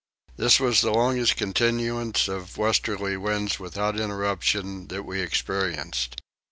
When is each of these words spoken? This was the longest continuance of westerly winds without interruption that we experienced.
This 0.35 0.59
was 0.59 0.81
the 0.81 0.89
longest 0.89 1.35
continuance 1.35 2.27
of 2.27 2.57
westerly 2.57 3.17
winds 3.17 3.59
without 3.59 3.99
interruption 3.99 4.87
that 4.87 5.03
we 5.05 5.21
experienced. 5.21 6.19